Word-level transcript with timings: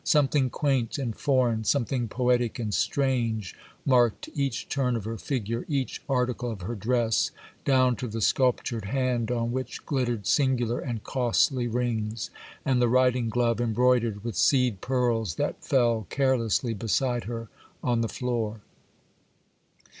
Something 0.03 0.49
quaint 0.49 0.97
and 0.97 1.15
foreign, 1.15 1.63
something 1.63 2.07
poetic 2.07 2.57
and 2.57 2.73
strange, 2.73 3.53
marked 3.85 4.29
each 4.33 4.67
turn 4.67 4.95
of 4.95 5.05
her 5.05 5.19
figure, 5.19 5.63
each 5.67 6.01
article 6.09 6.49
of 6.49 6.61
her 6.61 6.73
dress, 6.73 7.29
down 7.65 7.95
to 7.97 8.07
the 8.07 8.19
sculptured 8.19 8.85
hand 8.85 9.29
on 9.29 9.51
which 9.51 9.85
glittered 9.85 10.25
singular 10.25 10.79
and 10.79 11.03
costly 11.03 11.67
rings,—and 11.67 12.81
the 12.81 12.89
riding 12.89 13.29
glove, 13.29 13.61
embroidered 13.61 14.23
with 14.23 14.35
seed 14.35 14.81
pearls, 14.81 15.35
that 15.35 15.63
fell 15.63 16.07
carelessly 16.09 16.73
beside 16.73 17.25
her 17.25 17.49
on 17.83 18.01
the 18.01 18.09
floor. 18.09 18.61